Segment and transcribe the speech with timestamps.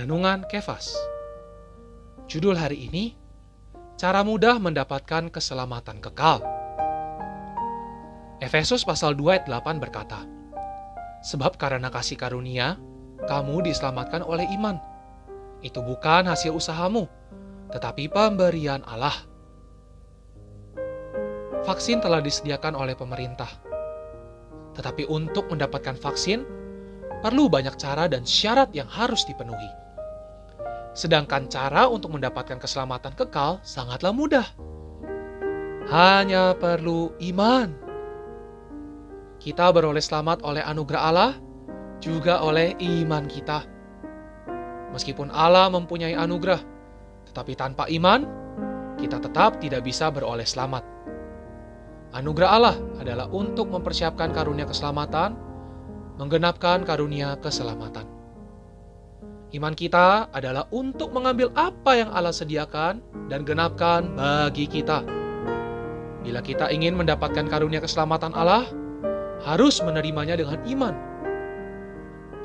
[0.00, 0.96] Renungan Kefas.
[2.24, 3.12] Judul hari ini
[4.00, 6.40] Cara mudah mendapatkan keselamatan kekal.
[8.40, 10.24] Efesus pasal 2 ayat 8 berkata
[11.20, 12.80] Sebab karena kasih karunia
[13.28, 14.80] kamu diselamatkan oleh iman.
[15.60, 17.04] Itu bukan hasil usahamu
[17.68, 19.20] tetapi pemberian Allah.
[21.68, 23.52] Vaksin telah disediakan oleh pemerintah.
[24.80, 26.40] Tetapi untuk mendapatkan vaksin
[27.20, 29.89] perlu banyak cara dan syarat yang harus dipenuhi.
[30.90, 34.46] Sedangkan cara untuk mendapatkan keselamatan kekal sangatlah mudah.
[35.90, 37.74] Hanya perlu iman.
[39.40, 41.32] Kita beroleh selamat oleh anugerah Allah,
[42.02, 43.64] juga oleh iman kita.
[44.90, 46.60] Meskipun Allah mempunyai anugerah,
[47.30, 48.26] tetapi tanpa iman,
[48.98, 50.82] kita tetap tidak bisa beroleh selamat.
[52.10, 55.38] Anugerah Allah adalah untuk mempersiapkan karunia keselamatan,
[56.18, 58.19] menggenapkan karunia keselamatan.
[59.50, 65.02] Iman kita adalah untuk mengambil apa yang Allah sediakan dan genapkan bagi kita.
[66.22, 68.70] Bila kita ingin mendapatkan karunia keselamatan Allah,
[69.42, 70.94] harus menerimanya dengan iman.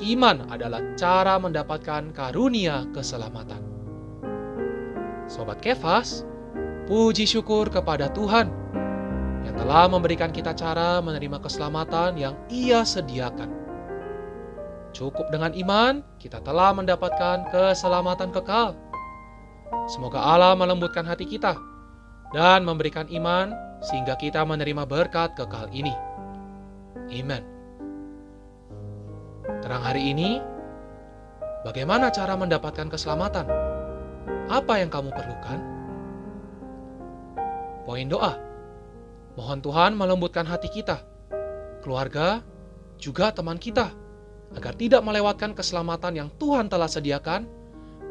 [0.02, 3.62] Iman adalah cara mendapatkan karunia keselamatan.
[5.30, 6.26] Sobat Kefas,
[6.90, 8.50] puji syukur kepada Tuhan
[9.46, 13.65] yang telah memberikan kita cara menerima keselamatan yang Ia sediakan.
[14.96, 18.72] Cukup dengan iman, kita telah mendapatkan keselamatan kekal.
[19.92, 21.52] Semoga Allah melembutkan hati kita
[22.32, 23.52] dan memberikan iman
[23.84, 25.92] sehingga kita menerima berkat kekal ini.
[27.12, 27.44] Amen.
[29.60, 30.40] Terang hari ini,
[31.60, 33.52] bagaimana cara mendapatkan keselamatan?
[34.48, 35.60] Apa yang kamu perlukan?
[37.84, 38.32] Poin doa.
[39.36, 41.04] Mohon Tuhan melembutkan hati kita,
[41.84, 42.40] keluarga,
[42.96, 44.05] juga teman kita
[44.54, 47.48] agar tidak melewatkan keselamatan yang Tuhan telah sediakan,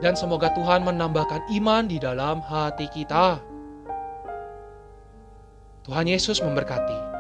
[0.03, 3.40] dan semoga Tuhan menambahkan iman di dalam hati kita.
[5.88, 7.15] Tuhan Yesus memberkati.